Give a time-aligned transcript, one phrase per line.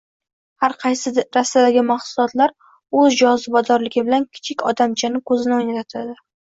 [0.63, 2.55] har qaysi rastadagi mahsulotlar
[3.05, 6.23] o‘z jozibadorligi bilan kichik odamchani ko‘zini o‘ynatadi.